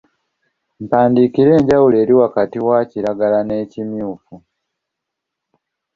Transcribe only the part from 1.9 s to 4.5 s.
eri wakati wa kiragala ne kimyufu.